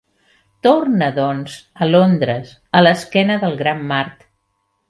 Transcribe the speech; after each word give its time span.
Torna 0.67 1.09
doncs 1.17 1.59
a 1.85 1.89
Londres 1.91 2.57
a 2.81 2.85
l'esquena 2.89 3.39
del 3.45 3.57
Gran 3.63 3.89
Mart. 3.93 4.27